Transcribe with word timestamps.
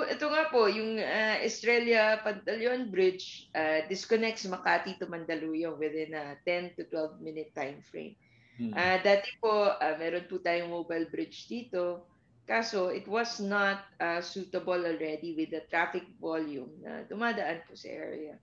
So, 0.00 0.08
ito 0.08 0.32
nga 0.32 0.48
po, 0.48 0.64
yung 0.64 0.96
uh, 0.96 1.36
Estrella 1.44 2.24
Pantaleon 2.24 2.88
Bridge 2.88 3.52
uh, 3.52 3.84
disconnects 3.84 4.48
Makati 4.48 4.96
to 4.96 5.04
Mandaluyong 5.04 5.76
within 5.76 6.16
a 6.16 6.40
10 6.48 6.72
to 6.80 6.88
12 6.88 7.20
minute 7.20 7.52
time 7.52 7.84
frame. 7.84 8.16
Mm-hmm. 8.56 8.72
Uh, 8.72 8.96
dati 9.04 9.28
po, 9.44 9.76
uh, 9.76 9.94
meron 10.00 10.24
po 10.24 10.40
tayong 10.40 10.72
mobile 10.72 11.04
bridge 11.12 11.44
dito. 11.52 12.08
Kaso, 12.48 12.88
it 12.88 13.04
was 13.04 13.44
not 13.44 13.92
uh, 14.00 14.24
suitable 14.24 14.88
already 14.88 15.36
with 15.36 15.52
the 15.52 15.68
traffic 15.68 16.08
volume 16.16 16.72
na 16.80 17.04
dumadaan 17.04 17.60
po 17.68 17.76
sa 17.76 17.92
area. 17.92 18.40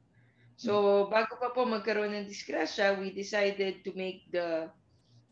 So, 0.62 1.10
bago 1.10 1.42
pa 1.42 1.58
po 1.58 1.66
magkaroon 1.66 2.14
ng 2.14 2.30
disgrasya, 2.30 3.02
we 3.02 3.10
decided 3.10 3.82
to 3.82 3.98
make 3.98 4.30
the 4.30 4.70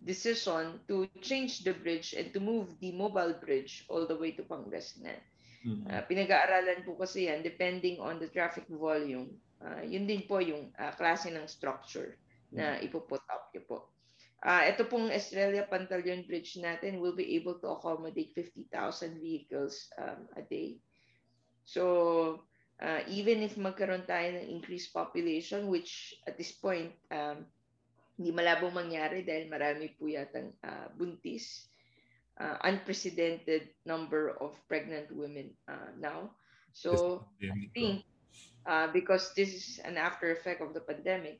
decision 0.01 0.81
to 0.89 1.05
change 1.21 1.61
the 1.61 1.77
bridge 1.77 2.17
and 2.17 2.33
to 2.33 2.41
move 2.41 2.73
the 2.81 2.97
mobile 2.97 3.37
bridge 3.37 3.85
all 3.93 4.09
the 4.09 4.17
way 4.17 4.33
to 4.33 4.41
Pangasinan. 4.41 5.21
Uh, 5.65 6.01
pinag-aaralan 6.05 6.85
po 6.85 6.93
kasi 6.93 7.25
yan 7.25 7.41
depending 7.41 7.97
on 7.97 8.21
the 8.21 8.29
traffic 8.29 8.69
volume. 8.69 9.33
Uh, 9.57 9.81
yun 9.81 10.05
din 10.05 10.21
po 10.29 10.37
yung 10.37 10.69
uh, 10.77 10.93
klase 10.93 11.33
ng 11.33 11.49
structure 11.49 12.21
na 12.53 12.77
mm-hmm. 12.77 12.85
ipoput 12.85 13.23
up 13.33 13.49
niyo 13.49 13.65
po. 13.65 13.89
Uh, 14.45 14.61
ito 14.69 14.85
pong 14.85 15.09
Estrella 15.09 15.65
Pantaleon 15.65 16.21
Bridge 16.29 16.61
natin 16.61 17.01
will 17.01 17.17
be 17.17 17.33
able 17.33 17.57
to 17.57 17.65
accommodate 17.73 18.29
50,000 18.37 19.17
vehicles 19.17 19.89
um, 19.97 20.29
a 20.37 20.45
day. 20.45 20.77
So, 21.65 22.45
uh, 22.77 23.01
even 23.09 23.41
if 23.41 23.57
magkaroon 23.57 24.05
tayo 24.05 24.37
ng 24.37 24.53
increased 24.53 24.93
population, 24.93 25.65
which 25.65 26.13
at 26.29 26.37
this 26.37 26.53
point, 26.53 26.93
um, 27.09 27.49
hindi 28.15 28.29
malabong 28.31 28.69
mangyari 28.69 29.25
dahil 29.25 29.49
marami 29.49 29.97
po 29.97 30.05
yatang 30.05 30.53
uh, 30.61 30.93
buntis, 30.93 31.65
uh, 32.39 32.57
unprecedented 32.63 33.69
number 33.85 34.35
of 34.41 34.55
pregnant 34.67 35.11
women 35.11 35.51
uh, 35.67 35.91
now. 35.99 36.31
So 36.73 37.25
I 37.41 37.69
think 37.73 38.03
uh, 38.65 38.87
because 38.91 39.33
this 39.33 39.53
is 39.53 39.79
an 39.83 39.97
after 39.97 40.31
effect 40.31 40.61
of 40.61 40.73
the 40.73 40.81
pandemic, 40.81 41.39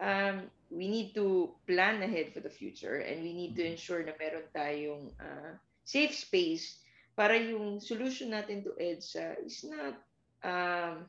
um, 0.00 0.50
we 0.70 0.88
need 0.88 1.14
to 1.14 1.54
plan 1.66 2.02
ahead 2.02 2.32
for 2.32 2.40
the 2.40 2.50
future 2.50 2.98
and 2.98 3.22
we 3.22 3.32
need 3.32 3.56
to 3.56 3.62
mm-hmm. 3.62 3.72
ensure 3.72 4.02
na 4.04 4.12
meron 4.18 4.44
tayong 4.52 5.14
uh, 5.22 5.54
safe 5.84 6.12
space 6.12 6.82
para 7.14 7.38
yung 7.38 7.78
solution 7.78 8.34
natin 8.34 8.66
to 8.66 8.74
EDSA 8.74 9.38
is 9.46 9.62
not 9.62 9.94
um, 10.42 11.06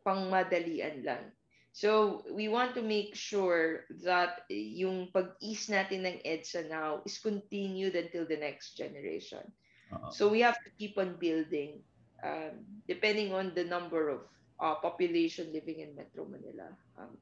pangmadalian 0.00 1.04
lang. 1.04 1.24
So, 1.72 2.20
we 2.28 2.52
want 2.52 2.76
to 2.76 2.84
make 2.84 3.16
sure 3.16 3.88
that 4.04 4.44
yung 4.52 5.08
pag-ease 5.08 5.72
natin 5.72 6.04
ng 6.04 6.16
EDSA 6.20 6.68
now 6.68 7.00
is 7.08 7.16
continued 7.16 7.96
until 7.96 8.28
the 8.28 8.36
next 8.36 8.76
generation. 8.76 9.40
Uh-huh. 9.88 10.12
So, 10.12 10.28
we 10.28 10.44
have 10.44 10.60
to 10.60 10.70
keep 10.76 11.00
on 11.00 11.16
building 11.16 11.80
um, 12.20 12.60
depending 12.84 13.32
on 13.32 13.56
the 13.56 13.64
number 13.64 14.12
of 14.12 14.20
uh, 14.60 14.76
population 14.84 15.48
living 15.48 15.80
in 15.80 15.96
Metro 15.96 16.28
Manila. 16.28 16.70
Um, 17.00 17.16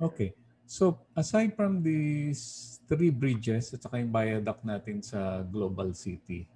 okay. 0.00 0.32
So, 0.66 0.98
aside 1.14 1.54
from 1.58 1.82
these 1.82 2.78
three 2.86 3.10
bridges 3.10 3.74
at 3.74 3.82
saka 3.82 3.98
yung 3.98 4.10
viaduct 4.10 4.62
natin 4.62 5.02
sa 5.02 5.42
Global 5.42 5.90
City, 5.94 6.46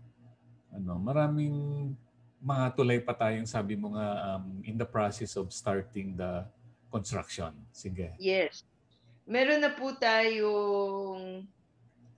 ano, 0.71 0.99
maraming 0.99 1.91
mga 2.41 2.65
tulay 2.79 2.99
pa 3.03 3.13
tayong 3.13 3.47
sabi 3.47 3.75
mo 3.75 3.95
nga 3.95 4.39
um, 4.39 4.63
in 4.65 4.79
the 4.79 4.87
process 4.87 5.35
of 5.35 5.53
starting 5.53 6.17
the 6.17 6.43
construction. 6.91 7.55
Sige. 7.73 8.13
Yes. 8.19 8.67
Meron 9.31 9.63
na 9.63 9.73
po 9.73 9.95
tayong 9.95 11.47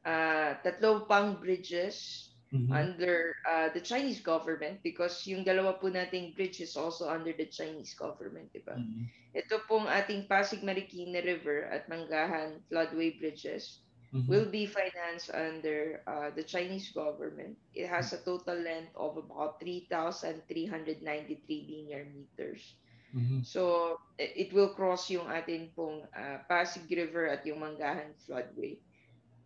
uh, 0.03 0.51
tatlo 0.64 1.05
pang 1.05 1.37
bridges 1.37 2.29
mm-hmm. 2.53 2.73
under 2.73 3.37
uh, 3.48 3.69
the 3.73 3.81
Chinese 3.81 4.20
government 4.20 4.81
because 4.84 5.25
yung 5.29 5.45
dalawa 5.45 5.77
po 5.81 5.89
nating 5.89 6.37
bridge 6.37 6.61
is 6.61 6.77
also 6.77 7.09
under 7.09 7.33
the 7.33 7.48
Chinese 7.48 7.97
government, 7.97 8.53
di 8.53 8.61
ba? 8.64 8.77
Mm-hmm. 8.77 9.05
Ito 9.33 9.64
pong 9.64 9.89
ating 9.89 10.29
Pasig 10.29 10.61
Marikina 10.61 11.25
River 11.25 11.64
at 11.73 11.89
Manggahan 11.89 12.61
floodway 12.69 13.17
bridges 13.17 13.80
mm-hmm. 14.13 14.29
will 14.29 14.45
be 14.45 14.69
financed 14.69 15.33
under 15.33 16.05
uh, 16.05 16.29
the 16.36 16.45
Chinese 16.45 16.92
government. 16.92 17.57
It 17.73 17.89
has 17.89 18.13
a 18.13 18.20
total 18.20 18.61
length 18.61 18.92
of 18.92 19.17
about 19.17 19.61
3,393 19.61 21.01
linear 21.48 22.05
meters. 22.13 22.77
Mm-hmm. 23.12 23.45
So, 23.45 24.00
it 24.17 24.52
will 24.56 24.73
cross 24.73 25.12
yung 25.12 25.28
atin 25.28 25.68
pong 25.77 26.08
uh, 26.17 26.40
Pasig 26.48 26.89
River 26.89 27.28
at 27.28 27.45
yung 27.45 27.61
Manggahan 27.61 28.17
Floodway. 28.24 28.80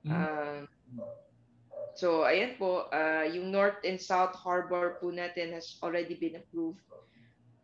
Mm-hmm. 0.07 0.15
Uh, 0.15 0.63
so, 1.99 2.23
ayan 2.23 2.55
po, 2.55 2.87
uh, 2.95 3.27
yung 3.27 3.51
North 3.51 3.83
and 3.83 3.99
South 3.99 4.39
Harbor 4.39 5.03
po 5.03 5.11
natin 5.11 5.51
has 5.51 5.83
already 5.83 6.15
been 6.15 6.39
approved. 6.39 6.79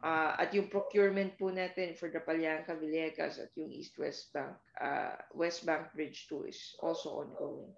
Uh, 0.03 0.35
at 0.35 0.51
yung 0.51 0.67
procurement 0.67 1.31
po 1.39 1.55
natin 1.55 1.95
for 1.95 2.11
the 2.11 2.19
Palyanca 2.19 2.75
Villegas 2.75 3.39
at 3.39 3.55
yung 3.55 3.71
East-West 3.71 4.35
Bank, 4.35 4.59
uh, 4.83 5.15
West 5.31 5.63
Bank 5.63 5.95
Bridge 5.95 6.27
2 6.27 6.51
is 6.51 6.75
also 6.83 7.23
ongoing. 7.23 7.71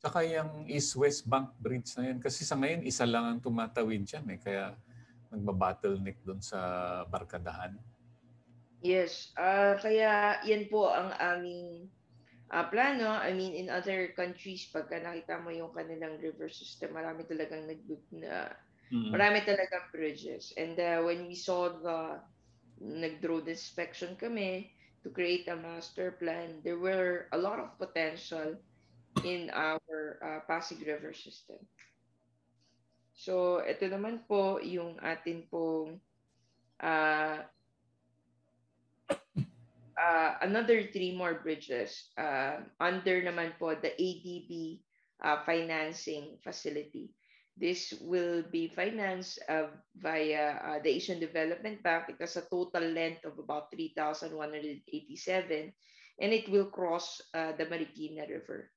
Saka 0.00 0.24
yung 0.24 0.64
East-West 0.64 1.28
Bank 1.28 1.52
Bridge 1.60 1.92
na 2.00 2.08
yan, 2.08 2.24
kasi 2.24 2.40
sa 2.48 2.56
ngayon 2.56 2.88
isa 2.88 3.04
lang 3.04 3.28
ang 3.28 3.38
tumatawid 3.44 4.08
dyan 4.08 4.24
eh. 4.32 4.40
Kaya 4.40 4.72
nagba-bottleneck 5.32 6.22
doon 6.22 6.40
sa 6.40 6.58
barkadahan? 7.10 7.74
Yes. 8.84 9.34
Uh, 9.34 9.74
kaya 9.80 10.38
yan 10.46 10.70
po 10.70 10.92
ang 10.92 11.10
aming 11.18 11.90
uh, 12.52 12.64
plano. 12.68 13.10
I 13.10 13.32
mean, 13.34 13.56
in 13.56 13.72
other 13.72 14.12
countries, 14.14 14.68
pagka 14.70 15.00
nakita 15.02 15.42
mo 15.42 15.50
yung 15.50 15.72
kanilang 15.74 16.20
river 16.22 16.46
system, 16.52 16.94
marami 16.94 17.26
talagang 17.26 17.66
nag 17.66 17.82
na 18.14 18.52
mm-hmm. 18.92 19.10
marami 19.10 19.42
talagang 19.42 19.90
bridges. 19.90 20.54
And 20.54 20.78
uh, 20.78 21.02
when 21.02 21.26
we 21.26 21.34
saw 21.34 21.72
the 21.72 22.22
nag-drone 22.78 23.48
inspection 23.48 24.14
kami 24.20 24.70
to 25.02 25.08
create 25.10 25.48
a 25.48 25.56
master 25.56 26.14
plan, 26.20 26.60
there 26.62 26.78
were 26.78 27.26
a 27.32 27.38
lot 27.38 27.58
of 27.58 27.74
potential 27.80 28.54
in 29.24 29.48
our 29.50 30.20
uh, 30.20 30.40
Pasig 30.44 30.84
River 30.84 31.16
system. 31.16 31.56
So, 33.16 33.64
ito 33.64 33.88
naman 33.88 34.28
po 34.28 34.60
yung 34.60 35.00
atin 35.00 35.48
pong 35.48 35.96
uh, 36.84 37.40
uh, 39.96 40.32
another 40.46 40.84
three 40.92 41.16
more 41.16 41.40
bridges 41.40 42.12
uh, 42.20 42.60
under 42.76 43.24
naman 43.24 43.56
po 43.56 43.72
the 43.72 43.96
ADB 43.96 44.84
uh, 45.24 45.40
financing 45.48 46.36
facility. 46.44 47.16
This 47.56 47.96
will 48.04 48.44
be 48.52 48.68
financed 48.68 49.40
uh, 49.48 49.72
via 49.96 50.60
uh, 50.60 50.78
the 50.84 50.92
Asian 50.92 51.16
Development 51.16 51.80
Bank. 51.80 52.12
It 52.12 52.20
has 52.20 52.36
a 52.36 52.44
total 52.52 52.84
length 52.84 53.24
of 53.24 53.40
about 53.40 53.72
3,187 53.72 55.72
and 56.20 56.30
it 56.36 56.52
will 56.52 56.68
cross 56.68 57.16
uh, 57.32 57.56
the 57.56 57.64
Marikina 57.64 58.28
River. 58.28 58.75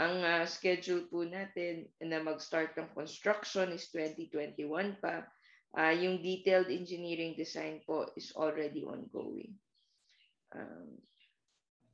Ang 0.00 0.24
uh, 0.24 0.48
schedule 0.48 1.04
po 1.12 1.28
natin 1.28 1.84
na 2.00 2.24
mag-start 2.24 2.72
ng 2.80 2.88
construction 2.96 3.68
is 3.76 3.92
2021 3.92 4.96
pa. 4.96 5.28
Uh, 5.76 5.92
yung 5.92 6.24
detailed 6.24 6.72
engineering 6.72 7.36
design 7.36 7.84
po 7.84 8.08
is 8.16 8.32
already 8.32 8.80
ongoing. 8.80 9.52
Um, 10.56 10.96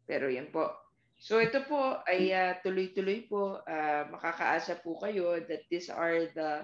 pero 0.07 0.31
yan 0.31 0.55
po. 0.55 0.71
So 1.19 1.43
ito 1.43 1.67
po 1.67 1.99
ay 2.07 2.31
uh, 2.31 2.55
tuloy-tuloy 2.63 3.27
po. 3.27 3.59
Uh, 3.67 4.07
makakaasa 4.15 4.79
po 4.87 5.03
kayo 5.03 5.43
that 5.43 5.67
these 5.67 5.91
are 5.91 6.31
the 6.31 6.63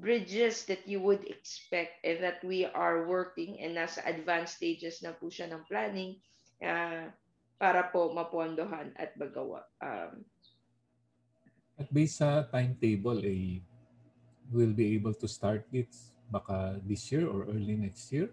bridges 0.00 0.64
that 0.64 0.80
you 0.88 0.96
would 0.96 1.28
expect 1.28 2.00
and 2.08 2.24
that 2.24 2.40
we 2.40 2.64
are 2.64 3.04
working 3.04 3.60
and 3.60 3.76
nasa 3.76 4.00
advanced 4.08 4.56
stages 4.56 5.04
na 5.04 5.12
po 5.12 5.28
siya 5.28 5.52
ng 5.52 5.60
planning 5.68 6.16
uh, 6.64 7.12
para 7.60 7.92
po 7.92 8.16
mapondohan 8.16 8.96
at 8.96 9.12
magawa. 9.20 9.60
Um, 9.84 10.24
at 11.78 11.90
based 11.92 12.22
sa 12.22 12.46
timetable, 12.48 13.18
eh, 13.24 13.60
will 14.52 14.72
be 14.72 14.94
able 14.94 15.14
to 15.14 15.26
start 15.26 15.66
it 15.72 15.90
baka 16.30 16.80
this 16.86 17.10
year 17.12 17.28
or 17.28 17.46
early 17.46 17.76
next 17.76 18.10
year? 18.12 18.30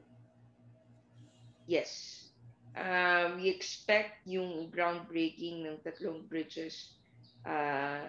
Yes. 1.68 2.18
Um, 2.76 3.44
we 3.44 3.52
expect 3.52 4.24
yung 4.24 4.72
groundbreaking 4.72 5.68
ng 5.68 5.84
tatlong 5.84 6.24
bridges 6.28 6.96
uh, 7.44 8.08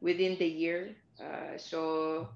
within 0.00 0.40
the 0.40 0.48
year. 0.48 0.96
Uh, 1.20 1.58
so 1.60 2.28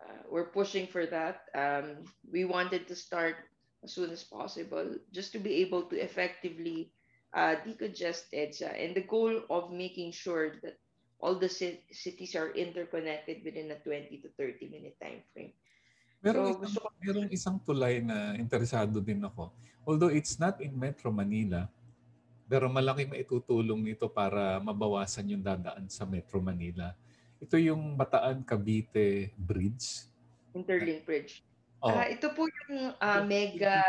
uh, 0.00 0.20
we're 0.30 0.48
pushing 0.48 0.88
for 0.88 1.04
that. 1.06 1.48
Um, 1.52 2.08
we 2.24 2.44
wanted 2.44 2.88
to 2.88 2.96
start 2.96 3.36
as 3.84 3.92
soon 3.92 4.10
as 4.10 4.24
possible 4.24 4.96
just 5.12 5.32
to 5.32 5.38
be 5.38 5.60
able 5.60 5.82
to 5.92 5.96
effectively 5.98 6.92
uh, 7.34 7.56
decongest 7.66 8.30
EDSA 8.32 8.72
and 8.72 8.94
the 8.94 9.04
goal 9.04 9.42
of 9.50 9.72
making 9.72 10.12
sure 10.12 10.56
that 10.62 10.78
all 11.22 11.38
the 11.38 11.48
cities 11.48 12.34
are 12.34 12.50
interconnected 12.52 13.46
within 13.46 13.70
a 13.70 13.78
20 13.80 14.10
to 14.20 14.28
30 14.34 14.68
minute 14.68 14.98
time 14.98 15.22
frame. 15.30 15.54
Meron, 16.22 16.54
so, 16.54 16.62
isang, 16.66 16.86
meron 17.02 17.28
isang 17.30 17.56
tulay 17.62 18.02
na 18.02 18.34
interesado 18.38 18.98
din 18.98 19.22
ako. 19.22 19.54
Although 19.86 20.10
it's 20.10 20.38
not 20.38 20.58
in 20.62 20.74
Metro 20.74 21.10
Manila, 21.10 21.66
pero 22.46 22.70
malaki 22.70 23.06
maitutulong 23.06 23.82
nito 23.82 24.06
para 24.10 24.58
mabawasan 24.62 25.34
yung 25.34 25.42
dadaan 25.42 25.86
sa 25.90 26.06
Metro 26.06 26.38
Manila. 26.38 26.94
ito 27.42 27.58
yung 27.58 27.98
Bataan 27.98 28.46
Cavite 28.46 29.34
Bridge. 29.34 30.06
Interlink 30.54 31.02
Bridge. 31.02 31.42
Oh, 31.82 31.90
Ah, 31.90 32.06
ito 32.06 32.30
po 32.30 32.46
yung 32.46 32.94
ah, 33.02 33.18
mega 33.26 33.82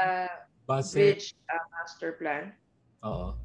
base, 0.65 0.97
bridge 0.97 1.25
ah, 1.45 1.61
master 1.69 2.17
plan. 2.17 2.49
oo. 3.05 3.37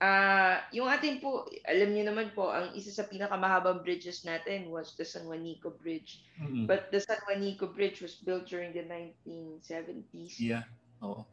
Ah, 0.00 0.64
yung 0.72 0.88
ating 0.88 1.20
po, 1.20 1.44
alam 1.68 1.92
niyo 1.92 2.08
naman 2.08 2.32
po, 2.32 2.48
ang 2.48 2.72
isa 2.72 2.88
sa 2.88 3.04
pinakamahabang 3.04 3.84
bridges 3.84 4.24
natin 4.24 4.72
was 4.72 4.96
the 4.96 5.04
San 5.04 5.28
Juanico 5.28 5.68
Bridge. 5.76 6.24
Mm, 6.40 6.64
But 6.64 6.88
the 6.88 7.04
San 7.04 7.20
Juanico 7.28 7.68
Bridge 7.68 8.00
was 8.00 8.16
built 8.16 8.48
during 8.48 8.72
the 8.72 8.80
1970s. 8.88 10.40
yeah, 10.40 10.64
oo. 11.04 11.28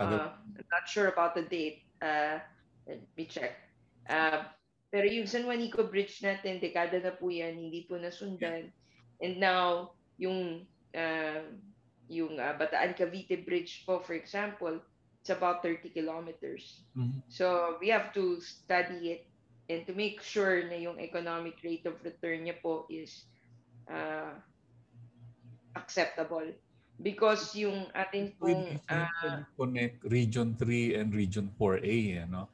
Tagal. 0.00 0.16
Uh, 0.16 0.32
I'm 0.56 0.68
not 0.72 0.88
sure 0.88 1.12
about 1.12 1.36
the 1.36 1.44
date. 1.44 1.84
Uh, 2.00 2.40
let 2.88 3.04
me 3.20 3.28
check. 3.28 3.52
Uh, 4.08 4.48
pero 4.88 5.04
yung 5.04 5.28
San 5.28 5.44
Juanico 5.44 5.84
Bridge 5.84 6.24
natin, 6.24 6.64
dekada 6.64 7.04
na 7.04 7.12
po 7.12 7.28
yan, 7.28 7.52
hindi 7.68 7.84
po 7.84 8.00
nasundan. 8.00 8.72
And 9.20 9.36
now, 9.36 9.92
yung 10.16 10.64
uh, 10.96 11.42
yung 12.08 12.40
uh, 12.40 12.54
Bataan 12.56 12.96
Cavite 12.96 13.44
Bridge 13.44 13.84
po, 13.84 14.00
for 14.00 14.16
example, 14.16 14.80
it's 15.24 15.32
about 15.32 15.64
30 15.64 15.88
kilometers. 15.88 16.84
Mhm. 16.92 17.24
So, 17.32 17.80
we 17.80 17.88
have 17.88 18.12
to 18.12 18.44
study 18.44 19.16
it 19.16 19.24
and 19.72 19.88
to 19.88 19.96
make 19.96 20.20
sure 20.20 20.68
na 20.68 20.76
yung 20.76 21.00
economic 21.00 21.56
rate 21.64 21.88
of 21.88 21.96
return 22.04 22.44
niya 22.44 22.60
po 22.60 22.84
is 22.92 23.24
uh, 23.88 24.36
acceptable. 25.72 26.44
Because 27.00 27.56
yung 27.56 27.88
Pwede, 27.88 28.36
pong 28.36 28.76
uh, 28.92 29.48
connect 29.56 30.04
Region 30.12 30.60
3 30.60 31.00
and 31.00 31.08
Region 31.16 31.48
4A, 31.56 32.28
ano? 32.28 32.52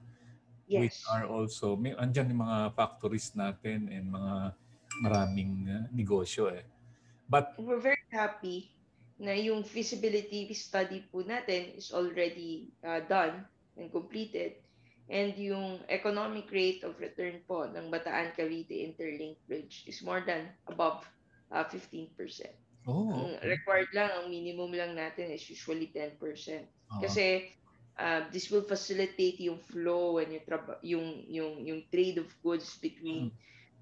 Which 0.71 1.03
yes. 1.03 1.11
are 1.11 1.27
also, 1.27 1.75
may, 1.75 1.99
andyan 1.99 2.31
yung 2.31 2.47
mga 2.47 2.79
factories 2.79 3.35
natin 3.35 3.91
and 3.91 4.15
mga 4.15 4.55
maraming 5.03 5.67
uh, 5.67 5.91
negosyo 5.91 6.55
eh. 6.55 6.63
But, 7.27 7.59
we're 7.59 7.83
very 7.83 8.07
happy 8.15 8.71
na 9.21 9.37
yung 9.37 9.61
feasibility 9.61 10.49
study 10.57 11.05
po 11.13 11.21
natin 11.21 11.77
is 11.77 11.93
already 11.93 12.73
uh, 12.81 13.05
done 13.05 13.45
and 13.77 13.93
completed. 13.93 14.57
And 15.13 15.37
yung 15.37 15.85
economic 15.93 16.49
rate 16.49 16.81
of 16.89 16.97
return 16.97 17.45
po 17.45 17.69
ng 17.69 17.93
Bataan 17.93 18.33
Cavite 18.33 18.81
Interlink 18.81 19.37
Bridge 19.45 19.85
is 19.85 20.01
more 20.01 20.25
than 20.25 20.49
above 20.73 21.05
uh, 21.53 21.69
15%. 21.69 22.17
oh, 22.89 23.13
Ang 23.13 23.37
okay. 23.37 23.61
required 23.61 23.93
lang, 23.93 24.09
ang 24.09 24.27
minimum 24.33 24.73
lang 24.73 24.97
natin 24.97 25.29
is 25.35 25.45
usually 25.51 25.93
10%. 25.93 26.17
Oo. 26.17 27.03
Kasi 27.05 27.53
uh, 28.01 28.25
this 28.33 28.49
will 28.49 28.65
facilitate 28.65 29.37
yung 29.43 29.61
flow 29.61 30.17
and 30.23 30.33
yung, 30.33 30.47
traba- 30.49 30.81
yung, 30.81 31.07
yung, 31.29 31.53
yung 31.61 31.81
trade 31.93 32.17
of 32.17 32.31
goods 32.41 32.81
between 32.81 33.35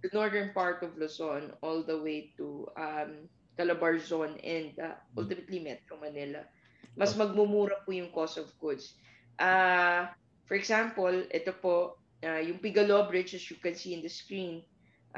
the 0.02 0.10
northern 0.10 0.50
part 0.50 0.82
of 0.82 0.96
Luzon 0.98 1.52
all 1.62 1.84
the 1.84 1.98
way 2.00 2.34
to 2.34 2.66
um, 2.74 3.28
Calabarzon 3.58 4.38
and 4.44 4.78
uh, 4.78 4.96
ultimately 5.18 5.58
Metro 5.60 5.98
Manila. 5.98 6.46
Mas 6.94 7.14
magmumura 7.18 7.82
po 7.84 7.90
yung 7.94 8.10
cost 8.14 8.38
of 8.38 8.50
goods. 8.62 8.94
Uh, 9.38 10.06
for 10.46 10.56
example, 10.56 11.12
ito 11.30 11.52
po, 11.58 11.98
uh, 12.24 12.40
yung 12.42 12.62
Pigalo 12.62 13.06
Bridge 13.10 13.34
as 13.34 13.44
you 13.50 13.58
can 13.58 13.74
see 13.74 13.94
in 13.94 14.02
the 14.02 14.10
screen, 14.10 14.62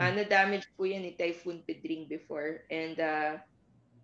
uh, 0.00 0.10
na-damage 0.12 0.66
po 0.76 0.88
yan 0.88 1.04
ni 1.04 1.16
Typhoon 1.16 1.64
Pedring 1.68 2.08
before 2.08 2.64
and 2.72 2.96
uh, 3.00 3.38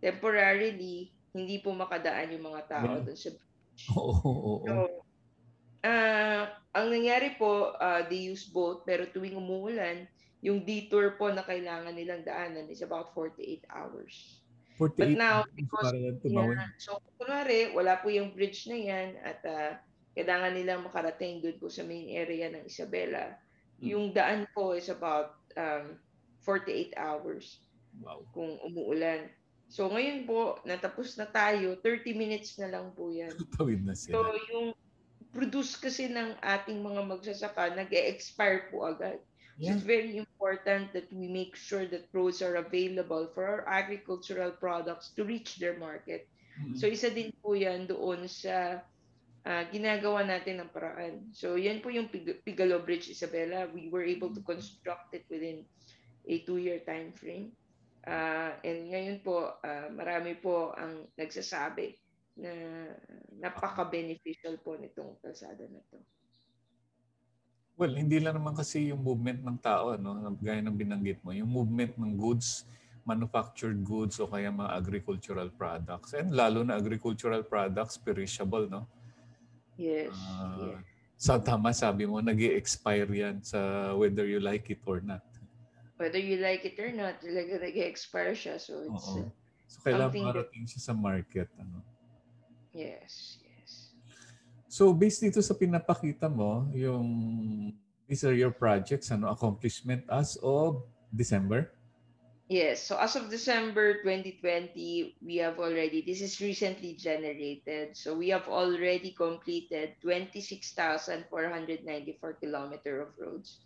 temporarily 0.01 1.13
hindi 1.37 1.61
po 1.61 1.73
makadaan 1.77 2.33
yung 2.37 2.49
mga 2.53 2.63
tao 2.69 2.93
Yeah. 2.97 3.05
doon 3.05 3.19
sa 3.19 3.31
Oo, 3.97 4.13
oo, 4.25 4.55
oo. 4.65 4.65
So, 4.67 4.73
ah 5.87 6.45
ang 6.77 6.93
nangyari 6.93 7.41
po, 7.41 7.73
ah, 7.81 8.05
they 8.05 8.29
use 8.29 8.53
boat, 8.53 8.85
pero 8.85 9.09
tuwing 9.09 9.37
umuulan, 9.41 10.05
yung 10.47 10.63
detour 10.63 11.19
po 11.19 11.27
na 11.35 11.43
kailangan 11.43 11.91
nilang 11.91 12.23
daanan 12.23 12.71
is 12.71 12.87
about 12.87 13.11
48 13.11 13.67
hours. 13.67 14.39
48 14.79 14.95
But 14.95 15.11
now, 15.19 15.37
because. 15.51 15.91
Yeah, 16.23 16.71
so, 16.79 17.03
kunwari, 17.19 17.75
wala 17.75 17.99
po 17.99 18.07
yung 18.15 18.31
bridge 18.31 18.71
na 18.71 18.79
yan 18.79 19.09
at 19.27 19.43
ah, 19.43 19.83
kailangan 20.15 20.55
nilang 20.55 20.87
makarating 20.87 21.43
doon 21.43 21.59
po 21.59 21.67
sa 21.67 21.83
main 21.83 22.15
area 22.15 22.47
ng 22.55 22.63
Isabela. 22.63 23.35
Mm. 23.83 23.87
Yung 23.91 24.05
daan 24.15 24.47
po 24.55 24.79
is 24.79 24.87
about 24.87 25.35
um, 25.59 25.99
48 26.47 26.95
hours 26.95 27.67
Wow. 27.97 28.29
kung 28.37 28.61
umuulan. 28.61 29.33
So, 29.73 29.89
ngayon 29.89 30.29
po, 30.29 30.61
natapos 30.69 31.17
na 31.17 31.25
tayo, 31.27 31.81
30 31.81 32.13
minutes 32.13 32.61
na 32.61 32.69
lang 32.69 32.93
po 32.93 33.09
yan. 33.09 33.33
Tawid 33.57 33.83
na 33.83 33.97
So, 33.97 34.13
sila. 34.21 34.37
yung 34.53 34.77
produce 35.33 35.77
kasi 35.79 36.11
ng 36.11 36.37
ating 36.43 36.83
mga 36.83 37.03
magsasaka, 37.07 37.75
nag-expire 37.75 38.71
po 38.71 38.87
agad. 38.91 39.19
So, 39.57 39.73
Yeah. 39.73 39.73
it's 39.73 39.89
very 39.89 40.21
important 40.21 40.93
that 40.93 41.09
we 41.09 41.33
make 41.33 41.57
sure 41.57 41.89
that 41.89 42.13
roads 42.13 42.45
are 42.45 42.61
available 42.61 43.33
for 43.33 43.49
our 43.49 43.63
agricultural 43.65 44.53
products 44.53 45.17
to 45.17 45.25
reach 45.25 45.57
their 45.57 45.81
market. 45.81 46.29
Mm. 46.61 46.77
So, 46.77 46.85
isa 46.85 47.09
din 47.09 47.33
po 47.41 47.57
yan 47.57 47.89
doon 47.89 48.29
sa 48.29 48.85
ah, 49.47 49.65
ginagawa 49.73 50.27
natin 50.29 50.61
ng 50.61 50.71
paraan. 50.75 51.33
So, 51.33 51.57
yan 51.57 51.81
po 51.81 51.89
yung 51.89 52.13
Pig- 52.13 52.43
Pigalo 52.45 52.85
Bridge, 52.85 53.09
Isabela. 53.09 53.71
We 53.73 53.89
were 53.89 54.05
able 54.05 54.35
to 54.37 54.43
construct 54.45 55.15
it 55.17 55.25
within 55.33 55.65
a 56.29 56.35
two-year 56.45 56.85
time 56.85 57.17
frame. 57.17 57.55
Ah, 58.05 58.61
and 58.61 58.93
ngayon 58.93 59.25
po, 59.25 59.57
ah, 59.65 59.89
marami 59.89 60.37
po 60.37 60.77
ang 60.77 61.09
nagsasabi 61.17 61.97
na 62.37 62.53
napaka-beneficial 63.41 64.61
po 64.61 64.77
nitong 64.77 65.17
kalsada 65.25 65.65
na 65.65 65.81
to. 65.89 65.99
Well, 67.77 67.93
hindi 67.93 68.21
lang 68.21 68.41
naman 68.41 68.57
kasi 68.57 68.89
yung 68.89 69.05
movement 69.05 69.45
ng 69.45 69.59
tao, 69.61 69.93
ano, 69.97 70.33
gaya 70.41 70.65
ng 70.65 70.77
binanggit 70.77 71.21
mo, 71.21 71.33
yung 71.33 71.49
movement 71.49 71.97
ng 72.01 72.17
goods, 72.17 72.65
manufactured 73.05 73.85
goods 73.85 74.17
o 74.21 74.29
kaya 74.29 74.49
mga 74.49 74.73
agricultural 74.73 75.49
products. 75.53 76.17
And 76.17 76.33
lalo 76.33 76.65
na 76.65 76.81
agricultural 76.81 77.45
products, 77.45 78.01
perishable, 78.01 78.69
no? 78.69 78.89
Yes. 79.77 80.13
Ah, 80.13 80.73
yes. 80.73 80.81
Sa 81.17 81.41
tama 81.41 81.73
sabi 81.73 82.05
mo, 82.05 82.21
nag 82.21 82.37
expire 82.37 83.09
yan 83.09 83.41
sa 83.41 83.93
whether 83.97 84.25
you 84.25 84.41
like 84.41 84.69
it 84.69 84.81
or 84.85 85.01
not. 85.01 85.25
Whether 85.97 86.21
you 86.21 86.37
like 86.41 86.65
it 86.69 86.77
or 86.77 86.93
not, 86.93 87.25
talaga 87.25 87.61
nag-expire 87.61 88.37
siya. 88.37 88.61
So, 88.61 88.85
it's, 88.85 89.09
Oo. 89.09 89.25
uh, 89.25 89.29
So 89.67 89.83
kailangan 89.83 90.23
marating 90.23 90.65
siya 90.69 90.81
sa 90.81 90.95
market. 90.95 91.51
Ano? 91.59 91.83
Yes, 92.77 93.41
yes. 93.41 93.97
So 94.69 94.93
based 94.93 95.25
dito 95.25 95.41
sa 95.41 95.57
pinapakita 95.57 96.29
mo, 96.29 96.69
yung 96.77 97.09
these 98.05 98.23
are 98.29 98.37
your 98.37 98.53
projects, 98.53 99.09
ano, 99.11 99.33
accomplishment 99.33 100.05
as 100.13 100.37
of 100.45 100.85
December? 101.09 101.73
Yes. 102.47 102.87
So 102.87 102.95
as 102.95 103.17
of 103.17 103.29
December 103.29 103.95
2020, 104.07 105.17
we 105.19 105.37
have 105.43 105.59
already, 105.59 106.07
this 106.07 106.23
is 106.23 106.41
recently 106.41 106.95
generated. 106.95 107.97
So 107.97 108.15
we 108.15 108.29
have 108.31 108.47
already 108.47 109.11
completed 109.11 109.97
26,494 110.03 112.33
kilometer 112.39 113.03
of 113.03 113.09
roads, 113.19 113.59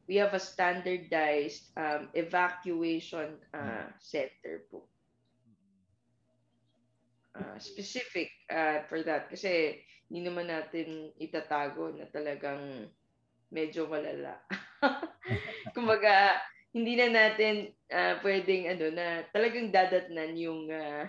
we 0.05 0.19
have 0.19 0.35
a 0.35 0.41
standardized 0.41 1.71
um, 1.79 2.11
evacuation 2.13 3.39
uh, 3.55 3.87
center 3.97 4.67
po. 4.69 4.85
Uh, 7.33 7.57
specific 7.57 8.29
uh, 8.53 8.85
for 8.85 9.01
that 9.01 9.25
kasi 9.25 9.81
hindi 10.05 10.29
naman 10.29 10.53
natin 10.53 11.09
itatago 11.17 11.89
na 11.89 12.05
talagang 12.13 12.85
medyo 13.49 13.89
malala. 13.89 14.37
Kumbaga, 15.75 16.37
hindi 16.73 16.97
na 16.97 17.07
natin 17.13 17.69
uh, 17.93 18.17
pwedeng 18.25 18.65
ano 18.73 18.85
na 18.89 19.21
talagang 19.29 19.69
dadatnan 19.69 20.33
yung 20.33 20.67
uh, 20.73 21.05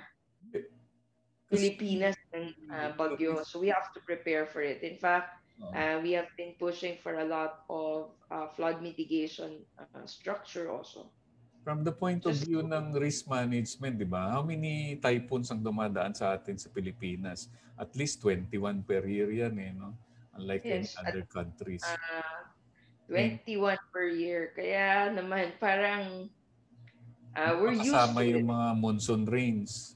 Pilipinas 1.49 2.17
ng 2.37 2.53
uh, 2.69 2.91
bagyo. 2.97 3.41
So 3.49 3.65
we 3.65 3.73
have 3.73 3.89
to 3.97 4.01
prepare 4.05 4.45
for 4.45 4.61
it. 4.61 4.85
In 4.85 5.01
fact, 5.01 5.41
uh, 5.73 6.01
we 6.05 6.13
have 6.13 6.29
been 6.37 6.53
pushing 6.61 7.01
for 7.01 7.17
a 7.21 7.27
lot 7.27 7.65
of 7.71 8.13
uh, 8.29 8.53
flood 8.53 8.85
mitigation 8.85 9.65
uh, 9.81 10.05
structure 10.05 10.69
also. 10.69 11.09
From 11.65 11.81
the 11.81 11.93
point 11.97 12.29
of 12.29 12.37
view 12.45 12.61
ng 12.61 12.93
risk 13.01 13.25
management, 13.25 13.97
di 13.97 14.05
ba? 14.05 14.37
How 14.37 14.45
many 14.45 15.01
typhoons 15.01 15.49
ang 15.49 15.65
dumadaan 15.65 16.13
sa 16.13 16.37
atin 16.37 16.61
sa 16.61 16.69
Pilipinas? 16.69 17.49
At 17.81 17.97
least 17.97 18.21
21 18.21 18.85
per 18.85 19.01
year 19.09 19.33
yan 19.33 19.57
eh, 19.57 19.73
no? 19.73 19.97
Unlike 20.37 20.65
yes, 20.67 20.93
in 20.93 21.09
other 21.09 21.25
at, 21.25 21.33
countries. 21.33 21.81
Uh, 21.81 22.53
21 23.09 23.45
hmm. 23.45 23.93
per 23.93 24.07
year. 24.09 24.53
Kaya 24.57 25.13
naman 25.13 25.53
parang 25.61 26.29
uh, 27.37 27.53
we're 27.61 27.77
used 27.77 27.93
to 27.93 28.23
yung 28.25 28.49
mga 28.49 28.69
monsoon 28.81 29.25
rains. 29.27 29.95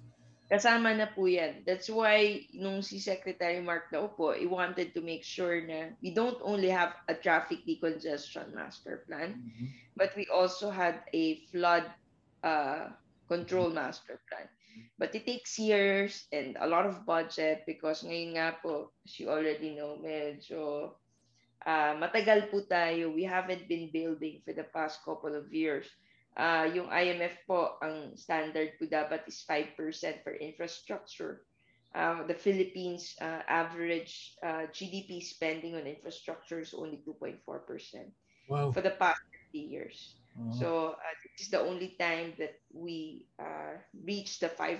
Kasama 0.48 0.96
na 0.96 1.12
po 1.12 1.28
yan. 1.28 1.60
That's 1.68 1.92
why 1.92 2.48
nung 2.56 2.80
si 2.80 2.96
Secretary 2.96 3.60
Mark 3.60 3.92
Naupo, 3.92 4.32
he 4.32 4.48
wanted 4.48 4.96
to 4.96 5.04
make 5.04 5.20
sure 5.20 5.60
na 5.60 5.92
we 6.00 6.08
don't 6.08 6.40
only 6.40 6.72
have 6.72 6.96
a 7.04 7.12
traffic 7.12 7.68
decongestion 7.68 8.56
master 8.56 9.04
plan, 9.04 9.36
mm-hmm. 9.44 9.68
but 9.92 10.16
we 10.16 10.24
also 10.32 10.72
had 10.72 11.04
a 11.12 11.44
flood 11.52 11.84
uh, 12.40 12.88
control 13.28 13.68
master 13.68 14.16
plan. 14.24 14.48
But 14.96 15.12
it 15.12 15.28
takes 15.28 15.58
years 15.58 16.24
and 16.32 16.56
a 16.58 16.66
lot 16.66 16.86
of 16.86 17.04
budget 17.04 17.68
because 17.68 18.00
ngayon 18.00 18.40
nga 18.40 18.56
po, 18.56 18.88
as 19.04 19.20
you 19.20 19.28
already 19.28 19.76
know, 19.76 20.00
medyo 20.00 20.96
uh, 21.66 21.98
matagal 21.98 22.50
po 22.52 22.62
tayo. 22.66 23.10
We 23.10 23.24
haven't 23.24 23.66
been 23.66 23.90
building 23.90 24.42
for 24.44 24.52
the 24.52 24.66
past 24.68 25.00
couple 25.02 25.34
of 25.34 25.50
years 25.50 25.88
uh, 26.38 26.70
yung 26.70 26.86
IMF 26.88 27.34
po, 27.44 27.76
ang 27.82 28.14
standard 28.14 28.78
po 28.78 28.86
dapat 28.86 29.26
is 29.26 29.42
5% 29.42 29.74
for 30.22 30.32
infrastructure. 30.38 31.42
Uh, 31.92 32.22
the 32.30 32.36
Philippines 32.36 33.18
uh, 33.18 33.42
average 33.48 34.38
uh, 34.44 34.70
GDP 34.70 35.18
spending 35.24 35.74
on 35.74 35.88
infrastructure 35.88 36.62
is 36.62 36.72
only 36.72 37.02
2.4% 37.02 37.42
wow. 38.48 38.70
for 38.70 38.80
the 38.80 38.94
past 38.94 39.20
50 39.50 39.58
years. 39.58 40.14
Uh-huh. 40.38 40.54
So 40.54 40.68
uh, 40.94 41.14
this 41.24 41.48
is 41.48 41.50
the 41.50 41.58
only 41.60 41.96
time 41.98 42.38
that 42.38 42.60
we 42.70 43.26
uh, 43.40 43.82
reach 44.04 44.38
the 44.38 44.52
5% 44.52 44.78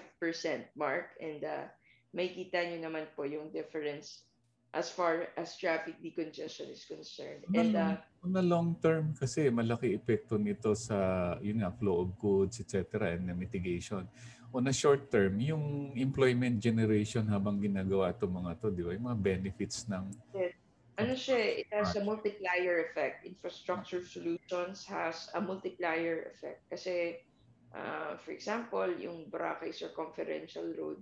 mark 0.76 1.16
and 1.18 1.42
uh, 1.42 1.66
may 2.14 2.30
kita 2.30 2.62
nyo 2.70 2.88
naman 2.88 3.10
po 3.16 3.26
yung 3.26 3.50
difference 3.50 4.27
as 4.74 4.92
far 4.92 5.32
as 5.36 5.56
traffic 5.56 5.96
decongestion 6.04 6.68
is 6.68 6.84
concerned. 6.84 7.44
And 7.54 7.72
uh, 7.76 7.96
on 8.20 8.32
the 8.36 8.44
long 8.44 8.76
term 8.82 9.16
kasi 9.16 9.48
malaki 9.48 9.96
epekto 9.96 10.36
nito 10.36 10.76
sa 10.76 11.34
yun 11.40 11.64
nga 11.64 11.72
flow 11.72 12.04
of 12.04 12.12
goods 12.20 12.60
etc. 12.60 13.16
and 13.16 13.28
the 13.28 13.34
mitigation. 13.34 14.04
On 14.52 14.64
a 14.64 14.72
short 14.72 15.12
term, 15.12 15.40
yung 15.40 15.92
employment 15.96 16.56
generation 16.60 17.28
habang 17.28 17.60
ginagawa 17.60 18.16
to 18.16 18.24
mga 18.24 18.56
to, 18.60 18.72
di 18.72 18.80
ba? 18.80 18.96
Yung 18.96 19.06
mga 19.12 19.20
benefits 19.20 19.84
ng 19.92 20.08
yes. 20.32 20.56
Ano 20.98 21.14
siya, 21.14 21.62
it 21.62 21.70
has 21.70 21.94
a 21.94 22.02
multiplier 22.02 22.90
effect. 22.90 23.22
Infrastructure 23.22 24.02
solutions 24.02 24.82
has 24.82 25.30
a 25.30 25.38
multiplier 25.38 26.26
effect. 26.34 26.66
Kasi, 26.66 27.22
uh, 27.70 28.18
for 28.18 28.34
example, 28.34 28.90
yung 28.98 29.30
Boracay 29.30 29.70
Circumferential 29.70 30.74
Road, 30.74 30.98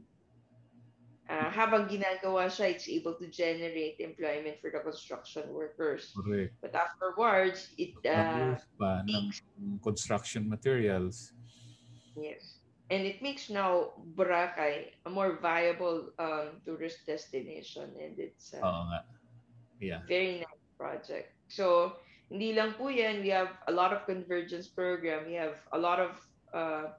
uh, 1.29 1.51
habang 1.51 1.89
ginagawa 1.91 2.47
siya, 2.47 2.75
it's 2.75 2.89
able 2.89 3.15
to 3.15 3.27
generate 3.27 3.99
employment 3.99 4.59
for 4.61 4.71
the 4.71 4.81
construction 4.81 5.45
workers. 5.51 6.15
Correct. 6.15 6.55
But 6.63 6.75
afterwards, 6.75 7.71
it 7.79 7.95
uh, 8.07 8.57
pa 8.79 9.03
makes, 9.07 9.43
ng 9.59 9.79
construction 9.83 10.49
materials. 10.49 11.33
Yes. 12.17 12.63
And 12.91 13.03
it 13.03 13.19
makes 13.19 13.51
now 13.51 13.99
Boracay 14.15 14.95
a 15.05 15.11
more 15.11 15.43
viable 15.43 16.15
um, 16.19 16.63
tourist 16.63 17.03
destination 17.03 17.91
and 17.99 18.15
it's 18.15 18.55
uh, 18.55 18.63
Oo 18.63 18.83
nga. 18.95 19.01
Yeah. 19.83 20.01
very 20.07 20.41
nice 20.41 20.65
project. 20.79 21.35
So, 21.51 21.99
hindi 22.31 22.55
lang 22.55 22.79
po 22.79 22.89
yan. 22.89 23.27
We 23.27 23.31
have 23.35 23.59
a 23.67 23.75
lot 23.75 23.93
of 23.93 24.07
convergence 24.07 24.71
program. 24.71 25.27
We 25.27 25.35
have 25.35 25.59
a 25.75 25.79
lot 25.79 25.99
of 25.99 26.13
uh, 26.55 26.95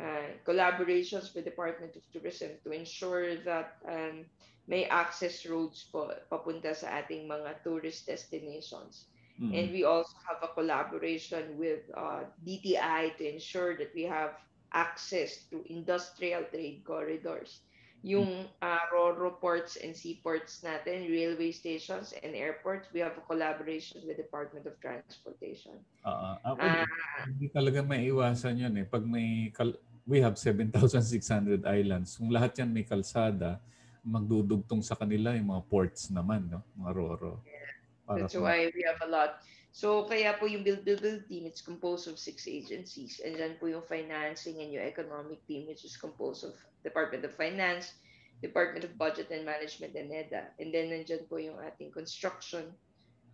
uh, 0.00 0.32
collaborations 0.48 1.34
with 1.34 1.44
Department 1.44 1.94
of 1.94 2.02
Tourism 2.12 2.56
to 2.64 2.72
ensure 2.72 3.36
that 3.44 3.76
um, 3.86 4.24
may 4.66 4.88
access 4.88 5.44
roads 5.44 5.84
po 5.92 6.08
papunta 6.32 6.72
sa 6.72 7.04
ating 7.04 7.28
mga 7.28 7.60
tourist 7.60 8.08
destinations. 8.08 9.12
Mm-hmm. 9.40 9.56
And 9.56 9.66
we 9.72 9.82
also 9.84 10.16
have 10.24 10.40
a 10.44 10.52
collaboration 10.52 11.56
with 11.60 11.84
uh, 11.96 12.28
DTI 12.44 13.16
to 13.16 13.24
ensure 13.24 13.76
that 13.76 13.92
we 13.96 14.04
have 14.04 14.36
access 14.72 15.48
to 15.50 15.64
industrial 15.66 16.44
trade 16.52 16.84
corridors. 16.84 17.64
Yung 18.00 18.48
uh, 18.64 18.84
RORO 18.88 19.36
ports 19.36 19.76
and 19.76 19.92
seaports 19.92 20.64
natin, 20.64 21.04
railway 21.04 21.52
stations 21.52 22.16
and 22.24 22.32
airports, 22.32 22.88
we 22.96 23.00
have 23.04 23.12
a 23.20 23.24
collaboration 23.28 24.00
with 24.08 24.16
Department 24.16 24.64
of 24.64 24.72
Transportation. 24.80 25.76
Uh, 26.00 26.40
uh, 26.40 26.56
uh, 26.56 26.88
hindi 27.28 27.52
talaga 27.52 27.84
may 27.84 28.08
iwasan 28.08 28.56
yun 28.56 28.72
eh. 28.80 28.88
Pag 28.88 29.04
may 29.04 29.52
kal- 29.52 29.76
we 30.06 30.20
have 30.20 30.38
7,600 30.38 31.66
islands. 31.66 32.16
Kung 32.16 32.32
lahat 32.32 32.58
yan 32.60 32.70
may 32.72 32.84
kalsada, 32.84 33.60
magdudugtong 34.04 34.80
sa 34.80 34.96
kanila 34.96 35.36
yung 35.36 35.52
mga 35.52 35.64
ports 35.68 36.08
naman, 36.08 36.48
no? 36.48 36.64
mga 36.76 36.90
roro. 36.96 37.44
Yeah. 37.44 37.60
Para 38.08 38.26
That's 38.26 38.34
why 38.34 38.72
we 38.72 38.80
have 38.88 39.00
a 39.04 39.10
lot. 39.10 39.44
So, 39.70 40.02
kaya 40.10 40.34
po 40.34 40.50
yung 40.50 40.66
Build 40.66 40.82
Build 40.82 40.98
Build 40.98 41.30
team, 41.30 41.46
it's 41.46 41.62
composed 41.62 42.10
of 42.10 42.18
six 42.18 42.50
agencies. 42.50 43.22
And 43.22 43.38
then 43.38 43.54
po 43.62 43.70
yung 43.70 43.86
financing 43.86 44.58
and 44.58 44.74
yung 44.74 44.82
economic 44.82 45.46
team, 45.46 45.70
which 45.70 45.86
is 45.86 45.94
composed 45.94 46.42
of 46.42 46.58
Department 46.82 47.22
of 47.22 47.30
Finance, 47.38 47.94
Department 48.42 48.82
of 48.82 48.98
Budget 48.98 49.30
and 49.30 49.46
Management, 49.46 49.94
and 49.94 50.10
NEDA. 50.10 50.58
And 50.58 50.74
then 50.74 50.90
nandyan 50.90 51.30
po 51.30 51.38
yung 51.38 51.62
ating 51.62 51.94
construction 51.94 52.74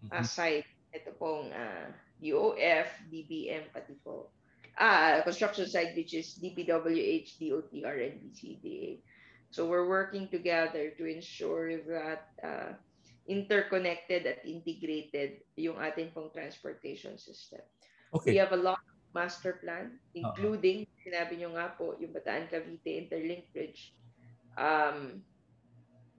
mm-hmm. 0.04 0.12
uh, 0.12 0.26
side. 0.28 0.68
Ito 0.92 1.16
pong 1.16 1.56
uh, 1.56 1.88
UOF, 2.20 3.08
DBM, 3.08 3.72
pati 3.72 3.96
po 4.04 4.28
ah, 4.78 5.20
construction 5.24 5.66
site, 5.66 5.96
which 5.96 6.14
is 6.14 6.38
DPWH, 6.38 7.40
DOTR, 7.40 7.96
and 8.06 8.14
BCDA. 8.20 8.98
So 9.50 9.66
we're 9.66 9.88
working 9.88 10.28
together 10.28 10.92
to 10.98 11.04
ensure 11.06 11.80
that 11.88 12.28
uh, 12.42 12.72
interconnected 13.28 14.26
at 14.26 14.44
integrated 14.44 15.42
yung 15.56 15.80
ating 15.80 16.12
pong 16.12 16.30
transportation 16.34 17.18
system. 17.18 17.62
Okay. 18.14 18.32
We 18.32 18.36
have 18.38 18.52
a 18.52 18.60
lot 18.60 18.78
of 18.78 18.96
master 19.14 19.58
plan, 19.58 19.98
including, 20.14 20.86
uh-huh. 20.86 21.02
sinabi 21.02 21.40
nyo 21.40 21.56
nga 21.56 21.74
po, 21.74 21.96
yung 21.98 22.12
Bataan 22.12 22.46
Cavite 22.52 23.00
Interlink 23.00 23.50
Bridge. 23.50 23.96
Um, 24.56 25.22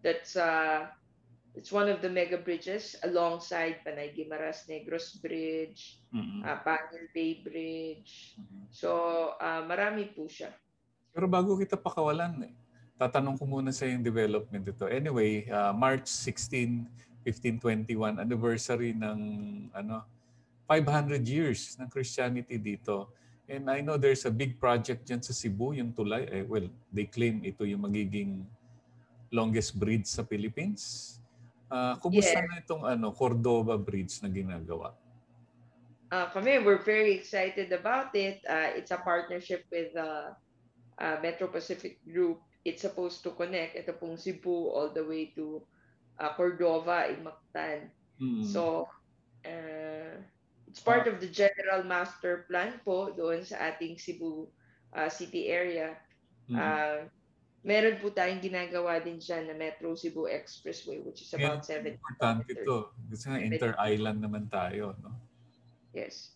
that's 0.02 0.36
uh, 0.36 0.90
It's 1.58 1.74
one 1.74 1.90
of 1.90 2.06
the 2.06 2.08
mega 2.14 2.38
bridges 2.38 2.94
alongside 3.02 3.82
Panay 3.82 4.14
Guimaras 4.14 4.70
Negros 4.70 5.18
Bridge, 5.18 5.98
mm-hmm. 6.14 6.46
uh, 6.46 6.62
Pangil 6.62 7.10
Bay 7.18 7.42
Bridge. 7.42 8.38
Mm-hmm. 8.38 8.70
So, 8.70 9.34
uh, 9.42 9.66
marami 9.66 10.14
po 10.14 10.30
siya. 10.30 10.54
Pero 11.10 11.26
bago 11.26 11.58
kita 11.58 11.74
pakawalan, 11.74 12.46
eh, 12.46 12.54
tatanong 13.02 13.42
ko 13.42 13.50
muna 13.50 13.74
sa 13.74 13.90
yung 13.90 14.06
development 14.06 14.70
ito. 14.70 14.86
Anyway, 14.86 15.50
uh, 15.50 15.74
March 15.74 16.06
16, 16.06 16.86
1521, 17.26 18.22
anniversary 18.22 18.94
ng 18.94 19.20
ano 19.74 20.06
500 20.70 21.26
years 21.26 21.74
ng 21.82 21.90
Christianity 21.90 22.62
dito. 22.62 23.10
And 23.50 23.66
I 23.72 23.82
know 23.82 23.98
there's 23.98 24.30
a 24.30 24.34
big 24.34 24.62
project 24.62 25.10
dyan 25.10 25.26
sa 25.26 25.34
Cebu, 25.34 25.74
yung 25.74 25.90
tulay. 25.90 26.28
Eh, 26.30 26.46
well, 26.46 26.70
they 26.94 27.10
claim 27.10 27.42
ito 27.42 27.66
yung 27.66 27.82
magiging 27.82 28.46
longest 29.34 29.74
bridge 29.74 30.06
sa 30.06 30.22
Philippines. 30.22 31.18
Uh, 31.68 32.00
kumusta 32.00 32.40
yeah. 32.40 32.48
na 32.48 32.64
itong 32.64 32.84
ano, 32.88 33.12
Cordova 33.12 33.76
Bridge 33.76 34.24
na 34.24 34.32
ginagawa? 34.32 34.96
Uh, 36.08 36.32
kami, 36.32 36.64
we're 36.64 36.80
very 36.80 37.12
excited 37.20 37.68
about 37.76 38.16
it. 38.16 38.40
Uh, 38.48 38.72
it's 38.80 38.96
a 38.96 39.00
partnership 39.04 39.68
with 39.68 39.92
uh, 40.00 40.32
uh, 41.00 41.16
Metro 41.20 41.52
Pacific 41.52 42.00
Group. 42.08 42.40
It's 42.64 42.84
supposed 42.84 43.24
to 43.28 43.36
connect 43.36 43.76
ito 43.76 43.92
pong 43.92 44.16
Cebu 44.16 44.72
all 44.72 44.92
the 44.96 45.04
way 45.04 45.36
to 45.36 45.60
uh, 46.20 46.32
Cordova 46.40 47.12
in 47.12 47.28
Mactan. 47.28 47.92
Mm. 48.24 48.48
So, 48.48 48.88
uh, 49.44 50.16
it's 50.68 50.80
part 50.80 51.08
uh, 51.08 51.12
of 51.12 51.20
the 51.20 51.28
general 51.28 51.84
master 51.84 52.48
plan 52.48 52.80
po 52.88 53.12
doon 53.12 53.44
sa 53.44 53.76
ating 53.76 54.00
Cebu 54.00 54.48
uh, 54.96 55.12
city 55.12 55.52
area. 55.52 56.00
Mm. 56.48 56.56
Uh, 56.56 56.98
meron 57.68 58.00
po 58.00 58.08
tayong 58.08 58.40
ginagawa 58.40 59.04
din 59.04 59.20
dyan 59.20 59.52
na 59.52 59.56
Metro 59.60 59.92
Cebu 59.92 60.32
Expressway 60.32 61.04
which 61.04 61.28
is 61.28 61.32
about 61.36 61.68
7 61.68 62.00
Importante 62.00 62.56
ito. 62.56 62.96
Kasi 63.12 63.26
nga 63.28 63.40
inter-island 63.44 64.20
naman 64.24 64.48
tayo. 64.48 64.96
No? 65.04 65.12
Yes. 65.92 66.32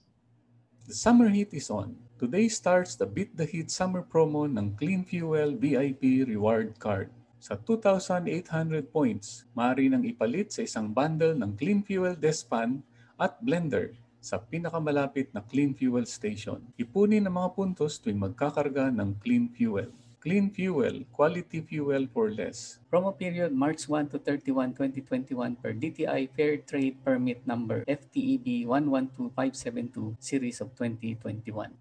The 0.91 0.97
summer 0.97 1.31
heat 1.31 1.55
is 1.55 1.71
on. 1.71 1.95
Today 2.19 2.51
starts 2.51 2.99
the 2.99 3.07
Beat 3.07 3.31
the 3.39 3.47
Heat 3.47 3.71
summer 3.71 4.03
promo 4.03 4.43
ng 4.43 4.75
Clean 4.75 5.07
Fuel 5.07 5.55
VIP 5.55 6.27
Reward 6.27 6.75
Card. 6.83 7.07
Sa 7.41 7.55
2,800 7.57 8.91
points, 8.91 9.47
maaari 9.55 9.89
nang 9.89 10.03
ipalit 10.05 10.51
sa 10.51 10.61
isang 10.67 10.91
bundle 10.91 11.33
ng 11.33 11.57
Clean 11.57 11.81
Fuel 11.81 12.13
Despan 12.13 12.83
at 13.17 13.39
Blender 13.41 13.95
sa 14.21 14.37
pinakamalapit 14.37 15.33
na 15.33 15.41
Clean 15.41 15.73
Fuel 15.73 16.05
Station. 16.05 16.61
Ipunin 16.77 17.25
ang 17.25 17.41
mga 17.41 17.57
puntos 17.57 17.97
tuwing 17.97 18.21
magkakarga 18.21 18.93
ng 18.93 19.17
Clean 19.17 19.49
Fuel. 19.49 19.89
Clean 20.21 20.53
Fuel, 20.53 21.01
quality 21.09 21.65
fuel 21.65 22.05
for 22.13 22.29
less. 22.29 22.77
Promo 22.93 23.09
period 23.09 23.49
March 23.49 23.89
1 23.89 24.13
to 24.13 24.21
31, 24.21 24.77
2021 24.77 25.57
per 25.57 25.73
DTI 25.73 26.29
Fair 26.37 26.61
Trade 26.61 27.01
Permit 27.01 27.41
Number 27.49 27.81
FTEB 27.89 28.69
112572 28.69 30.21
Series 30.21 30.61
of 30.61 30.77
2021. 30.77 31.73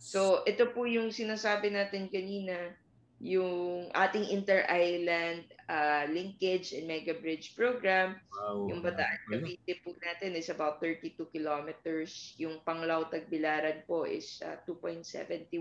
So, 0.00 0.40
ito 0.48 0.72
po 0.72 0.88
yung 0.88 1.12
sinasabi 1.12 1.68
natin 1.68 2.08
kanina, 2.08 2.72
yung 3.20 3.92
ating 3.92 4.32
inter-island 4.32 5.44
uh, 5.68 6.08
linkage 6.08 6.72
and 6.72 6.88
mega 6.88 7.12
bridge 7.20 7.52
program. 7.52 8.16
Wow. 8.32 8.72
Yung 8.72 8.80
Bataan 8.80 9.20
Cavite 9.28 9.76
po 9.84 9.92
natin 10.00 10.40
is 10.40 10.48
about 10.48 10.80
32 10.80 11.20
kilometers. 11.28 12.32
Yung 12.40 12.64
Panglao 12.64 13.12
Tagbilaran 13.12 13.84
po 13.84 14.08
is 14.08 14.40
uh, 14.40 14.56
2.71. 14.64 15.52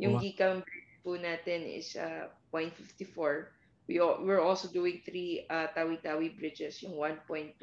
Yung 0.00 0.16
Wow. 0.16 0.22
Gicam 0.24 0.64
Bridge 0.64 0.79
po 1.02 1.16
natin 1.16 1.64
is 1.66 1.96
uh, 1.96 2.28
0.54. 2.52 3.50
We 3.90 3.98
al- 3.98 4.22
we're 4.22 4.42
also 4.42 4.70
doing 4.70 5.02
three 5.02 5.44
uh, 5.50 5.66
Tawi-Tawi 5.74 6.38
bridges, 6.38 6.78
yung 6.84 6.94
1.24. 6.94 7.58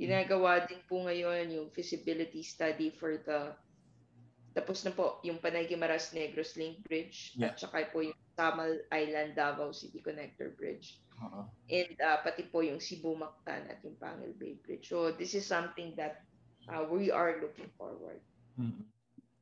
Ginagawa 0.00 0.66
din 0.66 0.82
po 0.90 1.04
ngayon 1.06 1.52
yung 1.52 1.68
feasibility 1.70 2.42
study 2.42 2.90
for 2.90 3.20
the 3.22 3.54
tapos 4.52 4.84
na 4.84 4.92
po 4.92 5.16
yung 5.24 5.40
Panay 5.40 5.64
Guimaras 5.64 6.12
Negros 6.12 6.60
Link 6.60 6.84
Bridge 6.84 7.32
Yeah. 7.40 7.56
at 7.56 7.60
saka 7.60 7.88
po 7.88 8.04
yung 8.04 8.16
Tamal 8.36 8.84
Island 8.92 9.32
Davao 9.32 9.72
City 9.72 10.00
Connector 10.04 10.52
Bridge 10.60 11.00
Oo. 11.24 11.48
and 11.72 11.92
uh, 12.00 12.20
pati 12.20 12.44
po 12.52 12.60
yung 12.60 12.76
Cebu 12.76 13.16
Mactan 13.16 13.64
at 13.72 13.80
yung 13.80 13.96
Pangil 13.96 14.36
Bay 14.36 14.60
Bridge. 14.60 14.92
So 14.92 15.08
this 15.16 15.32
is 15.32 15.48
something 15.48 15.96
that 15.96 16.20
uh, 16.68 16.84
we 16.84 17.08
are 17.08 17.40
looking 17.40 17.72
forward. 17.80 18.20
Mm. 18.60 18.84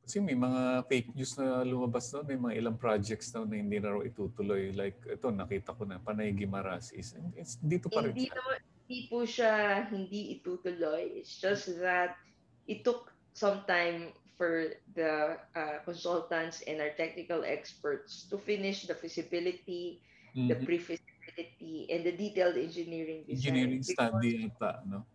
Kasi 0.01 0.17
may 0.17 0.33
mga 0.33 0.89
fake 0.89 1.13
news 1.13 1.37
na 1.37 1.61
lumabas 1.61 2.09
doon, 2.09 2.25
may 2.25 2.39
mga 2.39 2.53
ilang 2.57 2.77
projects 2.77 3.29
daw 3.29 3.45
na 3.45 3.61
hindi 3.61 3.77
na 3.77 3.93
raw 3.93 4.01
itutuloy. 4.01 4.73
Like 4.73 4.97
ito, 5.05 5.29
nakita 5.29 5.77
ko 5.77 5.85
na, 5.85 6.01
Panay 6.01 6.33
Gimaras 6.33 6.89
is, 6.91 7.13
it's, 7.37 7.61
dito 7.61 7.87
pa 7.87 8.01
rin 8.01 8.11
Hindi 8.17 8.27
siya. 8.27 8.41
hindi 8.89 8.99
po 9.07 9.17
siya 9.23 9.53
hindi 9.87 10.21
itutuloy. 10.35 11.21
It's 11.21 11.37
just 11.37 11.69
that 11.79 12.17
it 12.65 12.81
took 12.83 13.13
some 13.31 13.63
time 13.69 14.11
for 14.35 14.73
the 14.97 15.37
uh, 15.53 15.77
consultants 15.85 16.65
and 16.65 16.81
our 16.81 16.91
technical 16.97 17.45
experts 17.45 18.25
to 18.33 18.41
finish 18.41 18.89
the 18.89 18.97
feasibility, 18.97 20.01
the 20.33 20.57
Mhm. 20.57 20.65
pre-feasibility, 20.65 21.85
and 21.93 22.01
the 22.01 22.11
detailed 22.17 22.57
engineering 22.57 23.21
design. 23.29 23.37
Engineering 23.53 23.83
study 23.85 24.49
ata, 24.49 24.81
no? 24.89 25.05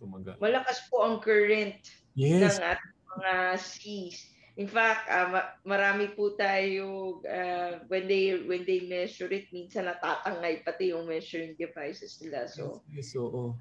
Tumagal. 0.00 0.40
Malakas 0.40 0.88
po 0.88 1.04
ang 1.04 1.20
current 1.20 1.78
Yes. 2.16 2.58
ng 2.58 2.64
ating 2.64 2.92
mga 3.18 3.58
seas. 3.58 4.32
In 4.52 4.68
fact, 4.68 5.08
ma- 5.08 5.56
marami 5.64 6.12
po 6.12 6.36
tayo 6.36 7.20
ah, 7.24 7.80
when 7.88 8.04
they 8.04 8.36
when 8.44 8.68
they 8.68 8.84
measure 8.84 9.32
it, 9.32 9.48
minsan 9.48 9.88
natatangay 9.88 10.60
pati 10.60 10.92
yung 10.92 11.08
measuring 11.08 11.56
devices 11.56 12.20
nila. 12.20 12.44
So 12.44 12.84
yes, 12.92 13.16
oo. 13.16 13.56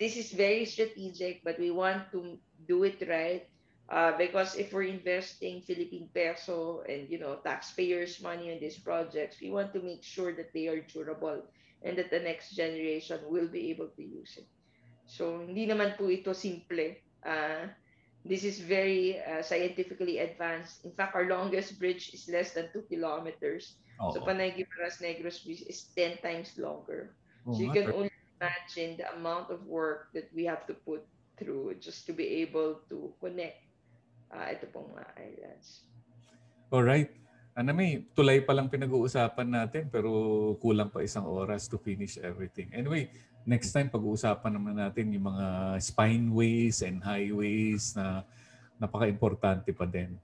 this 0.00 0.16
is 0.16 0.32
very 0.32 0.64
strategic, 0.64 1.44
but 1.44 1.60
we 1.60 1.68
want 1.68 2.08
to 2.16 2.40
do 2.64 2.88
it 2.88 3.04
right. 3.04 3.44
Uh, 3.84 4.16
because 4.16 4.56
if 4.56 4.72
we're 4.72 4.88
investing 4.88 5.60
Philippine 5.60 6.08
peso 6.16 6.80
and 6.88 7.04
you 7.12 7.20
know 7.20 7.36
taxpayers' 7.44 8.16
money 8.24 8.48
on 8.48 8.56
these 8.56 8.80
projects, 8.80 9.44
we 9.44 9.52
want 9.52 9.76
to 9.76 9.84
make 9.84 10.00
sure 10.00 10.32
that 10.32 10.48
they 10.56 10.72
are 10.72 10.80
durable 10.88 11.44
and 11.84 12.00
that 12.00 12.08
the 12.08 12.18
next 12.24 12.56
generation 12.56 13.20
will 13.28 13.44
be 13.44 13.68
able 13.68 13.92
to 13.92 14.00
use 14.00 14.40
it. 14.40 14.48
So 15.04 15.44
hindi 15.44 15.68
naman 15.68 16.00
po 16.00 16.08
ito 16.08 16.32
simple. 16.32 16.96
Uh, 17.20 17.68
this 18.24 18.42
is 18.42 18.58
very 18.58 19.20
uh, 19.20 19.44
scientifically 19.44 20.18
advanced. 20.24 20.84
In 20.84 20.92
fact, 20.96 21.14
our 21.14 21.28
longest 21.28 21.78
bridge 21.78 22.10
is 22.16 22.24
less 22.28 22.56
than 22.56 22.72
2 22.72 22.88
kilometers. 22.88 23.76
Oo. 24.00 24.16
So 24.16 24.24
Panay 24.24 24.56
Guimaras 24.56 24.98
Negros 25.04 25.44
Bridge 25.44 25.62
is 25.68 25.92
10 25.92 26.24
times 26.24 26.56
longer. 26.56 27.12
Oo 27.44 27.52
So 27.52 27.60
you 27.60 27.70
can 27.70 27.92
only 27.92 28.14
imagine 28.40 28.96
the 28.96 29.12
amount 29.14 29.52
of 29.52 29.62
work 29.68 30.08
that 30.16 30.32
we 30.32 30.48
have 30.48 30.64
to 30.66 30.74
put 30.88 31.04
through 31.36 31.76
just 31.78 32.08
to 32.08 32.16
be 32.16 32.42
able 32.42 32.80
to 32.88 33.12
connect 33.20 33.60
uh, 34.32 34.48
ito 34.50 34.66
pong 34.72 34.88
mga 34.96 35.12
islands. 35.20 35.86
Alright. 36.72 37.12
Ano 37.54 37.70
may, 37.70 38.02
tulay 38.18 38.42
pa 38.42 38.50
lang 38.50 38.66
pinag-uusapan 38.66 39.46
natin 39.46 39.86
pero 39.86 40.10
kulang 40.58 40.90
pa 40.90 41.06
isang 41.06 41.22
oras 41.22 41.70
to 41.70 41.78
finish 41.78 42.18
everything. 42.18 42.66
Anyway, 42.74 43.06
next 43.44 43.70
time 43.72 43.92
pag-uusapan 43.92 44.52
naman 44.52 44.74
natin 44.76 45.12
yung 45.12 45.28
mga 45.28 45.78
spineways 45.80 46.80
and 46.80 47.04
highways 47.04 47.92
na 47.92 48.24
napaka-importante 48.80 49.70
pa 49.70 49.84
din. 49.84 50.16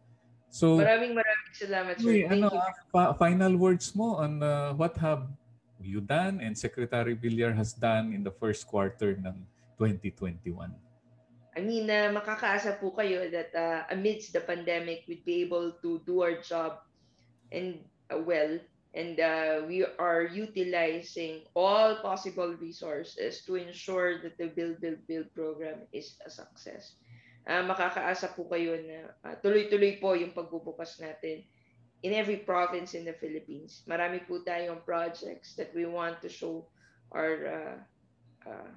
So, 0.51 0.83
Maraming 0.83 1.15
maraming 1.15 1.55
salamat, 1.55 1.95
sir. 2.03 2.11
Uy, 2.11 2.27
Thank 2.27 2.43
ano, 2.43 2.49
you. 2.51 2.59
ah, 2.59 2.75
pa- 2.91 3.15
final 3.15 3.55
words 3.55 3.95
mo 3.95 4.19
on 4.19 4.43
uh, 4.43 4.75
what 4.75 4.99
have 4.99 5.31
you 5.79 6.03
done 6.03 6.43
and 6.43 6.59
Secretary 6.59 7.15
Villar 7.15 7.55
has 7.55 7.71
done 7.71 8.11
in 8.11 8.27
the 8.27 8.35
first 8.35 8.67
quarter 8.67 9.15
ng 9.15 9.47
2021? 9.79 10.75
I 11.55 11.61
mean, 11.63 11.87
uh, 11.87 12.11
makakaasa 12.15 12.83
po 12.83 12.91
kayo 12.95 13.31
that 13.31 13.51
uh, 13.55 13.87
amidst 13.91 14.35
the 14.35 14.43
pandemic, 14.43 15.07
we'd 15.07 15.23
be 15.23 15.43
able 15.47 15.75
to 15.83 16.03
do 16.03 16.23
our 16.23 16.39
job 16.43 16.83
and 17.51 17.83
uh, 18.11 18.19
well. 18.19 18.59
And 18.91 19.21
uh, 19.23 19.63
we 19.71 19.87
are 20.03 20.27
utilizing 20.27 21.47
all 21.55 22.03
possible 22.03 22.59
resources 22.59 23.47
to 23.47 23.55
ensure 23.55 24.19
that 24.23 24.35
the 24.35 24.51
Build, 24.51 24.83
Build, 24.83 25.07
Build 25.07 25.31
program 25.31 25.87
is 25.95 26.19
a 26.27 26.31
success. 26.31 26.99
Uh, 27.47 27.63
makakaasa 27.71 28.35
po 28.35 28.51
kayo 28.51 28.75
na 28.83 29.15
uh, 29.23 29.39
tuloy-tuloy 29.39 30.03
po 30.03 30.19
yung 30.19 30.35
pagbubukas 30.35 30.99
natin 30.99 31.47
in 32.03 32.13
every 32.19 32.43
province 32.43 32.99
in 32.99 33.07
the 33.07 33.15
Philippines. 33.15 33.87
Marami 33.87 34.27
po 34.27 34.43
tayong 34.43 34.83
projects 34.83 35.55
that 35.55 35.71
we 35.71 35.87
want 35.87 36.19
to 36.19 36.29
show 36.29 36.67
our 37.15 37.33
uh, 37.47 37.77
uh, 38.51 38.73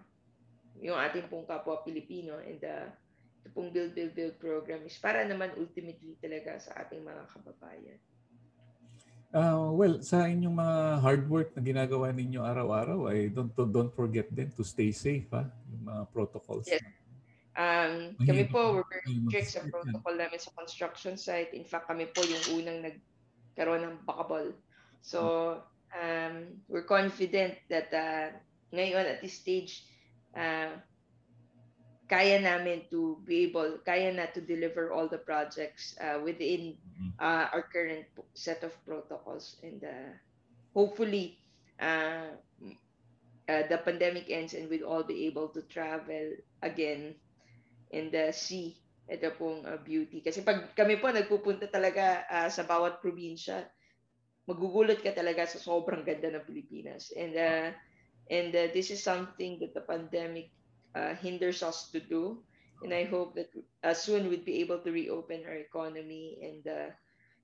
yung 0.84 0.98
ating 1.00 1.26
pong 1.32 1.48
kapwa 1.48 1.82
Pilipino 1.82 2.38
and 2.44 2.62
uh, 2.62 2.88
ito 3.44 3.50
pong 3.52 3.74
Build, 3.74 3.98
Build, 3.98 4.14
Build 4.16 4.36
program 4.40 4.86
is 4.88 4.96
para 5.02 5.26
naman 5.28 5.52
ultimately 5.60 6.16
talaga 6.22 6.60
sa 6.60 6.86
ating 6.86 7.04
mga 7.04 7.24
kababayan. 7.34 8.00
Uh, 9.34 9.74
well, 9.74 9.98
sa 10.06 10.30
inyong 10.30 10.54
mga 10.54 10.78
hard 11.02 11.24
work 11.26 11.50
na 11.58 11.66
ginagawa 11.66 12.14
ninyo 12.14 12.46
araw-araw, 12.46 13.10
ay 13.10 13.34
don't 13.34 13.50
don't 13.74 13.90
forget 13.90 14.30
din 14.30 14.54
to 14.54 14.62
stay 14.62 14.94
safe, 14.94 15.26
ha? 15.34 15.50
Yung 15.74 15.90
mga 15.90 16.02
protocols. 16.14 16.70
Yes. 16.70 16.86
Um, 17.58 18.14
Mahirap 18.18 18.30
kami 18.30 18.44
po, 18.50 18.62
we're 18.78 18.90
very 18.90 19.10
strict 19.26 19.50
sa 19.58 19.62
protocol 19.66 20.14
namin 20.18 20.38
sa 20.38 20.54
construction 20.54 21.18
site. 21.18 21.54
In 21.58 21.66
fact, 21.66 21.90
kami 21.90 22.10
po 22.14 22.22
yung 22.22 22.62
unang 22.62 22.86
nagkaroon 22.86 23.82
ng 23.90 23.96
bakabol. 24.06 24.54
So, 25.02 25.58
um, 25.98 26.36
we're 26.70 26.86
confident 26.86 27.58
that 27.74 27.90
uh, 27.90 28.38
ngayon 28.70 29.06
at 29.06 29.22
this 29.22 29.38
stage, 29.38 29.86
uh, 30.38 30.78
kaya 32.14 32.38
namin 32.38 32.86
to 32.94 33.18
be 33.26 33.50
able, 33.50 33.82
kaya 33.82 34.14
na 34.14 34.30
to 34.30 34.38
deliver 34.38 34.94
all 34.94 35.10
the 35.10 35.18
projects 35.18 35.98
uh, 35.98 36.22
within 36.22 36.78
Mhm. 36.78 37.18
uh, 37.18 37.50
our 37.50 37.66
current 37.66 38.06
set 38.38 38.62
of 38.62 38.70
protocols. 38.86 39.58
And 39.66 39.82
uh, 39.82 40.14
hopefully, 40.78 41.42
uh, 41.82 42.38
uh, 43.50 43.64
the 43.66 43.82
pandemic 43.82 44.30
ends 44.30 44.54
and 44.54 44.70
we'll 44.70 44.86
all 44.86 45.02
be 45.02 45.26
able 45.26 45.50
to 45.58 45.66
travel 45.66 46.38
again 46.62 47.18
in 47.90 48.14
the 48.14 48.30
sea. 48.30 48.78
Ito 49.10 49.34
pong 49.34 49.66
uh, 49.66 49.82
beauty. 49.82 50.22
Kasi 50.22 50.46
pag 50.46 50.78
kami 50.78 51.02
po 51.02 51.10
nagpupunta 51.10 51.66
talaga 51.68 52.30
uh, 52.30 52.48
sa 52.54 52.64
bawat 52.64 53.02
probinsya, 53.02 53.66
magugulat 54.46 55.02
ka 55.02 55.12
talaga 55.18 55.50
sa 55.50 55.58
sobrang 55.58 56.06
ganda 56.06 56.30
ng 56.30 56.46
Pilipinas. 56.46 57.10
And 57.18 57.34
uh, 57.36 57.70
and 58.30 58.54
uh, 58.54 58.70
this 58.72 58.94
is 58.94 59.02
something 59.02 59.60
that 59.66 59.74
the 59.76 59.84
pandemic 59.84 60.54
uh, 60.96 61.14
hinders 61.18 61.62
us 61.64 61.90
to 61.92 62.00
do. 62.00 62.42
And 62.84 62.92
I 62.92 63.06
hope 63.08 63.36
that 63.36 63.48
uh, 63.84 63.96
soon 63.96 64.28
we'll 64.28 64.44
be 64.44 64.60
able 64.60 64.80
to 64.84 64.92
reopen 64.92 65.48
our 65.48 65.56
economy 65.56 66.36
and 66.44 66.64
uh, 66.68 66.90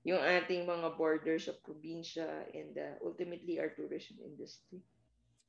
yung 0.04 0.20
ating 0.20 0.68
mga 0.68 0.96
borders 0.96 1.48
of 1.48 1.56
probinsya 1.64 2.44
and 2.52 2.76
uh, 2.76 3.00
ultimately 3.00 3.56
our 3.56 3.72
tourism 3.72 4.20
industry. 4.20 4.84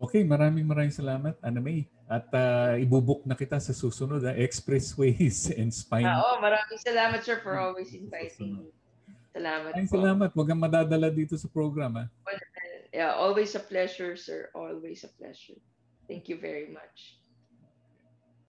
Okay, 0.02 0.26
maraming 0.26 0.66
maraming 0.66 0.96
salamat, 0.96 1.38
Anna 1.46 1.62
May. 1.62 1.86
At 2.10 2.26
uh, 2.34 2.74
ibubuk 2.80 3.22
na 3.28 3.38
kita 3.38 3.62
sa 3.62 3.70
susunod, 3.70 4.26
ha? 4.26 4.34
expressways 4.34 5.52
and 5.60 5.70
spine. 5.70 6.08
Ah, 6.08 6.24
oh, 6.24 6.36
maraming 6.42 6.82
salamat 6.82 7.22
sir 7.22 7.38
for 7.44 7.60
always 7.60 7.94
inviting 7.94 8.64
me. 8.64 8.68
Salamat 9.32 9.72
Maraming 9.72 9.92
po. 9.92 9.96
salamat. 9.96 10.30
Huwag 10.36 10.48
kang 10.52 10.60
madadala 10.60 11.08
dito 11.08 11.40
sa 11.40 11.48
program. 11.48 11.96
Ha? 11.96 12.06
Yeah, 12.92 13.16
always 13.16 13.56
a 13.56 13.64
pleasure, 13.64 14.20
sir. 14.20 14.52
Always 14.52 15.08
a 15.08 15.12
pleasure. 15.16 15.56
Thank 16.12 16.28
you 16.28 16.36
very 16.36 16.68
much. 16.68 17.21